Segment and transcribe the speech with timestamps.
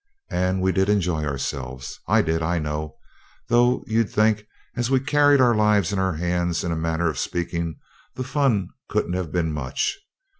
[0.31, 1.99] And we did enjoy ourselves.
[2.07, 2.97] I did, I know;
[3.49, 7.19] though you'd think, as we carried our lives in our hands, in a manner of
[7.19, 7.75] speaking,
[8.15, 9.99] the fun couldn't have been much.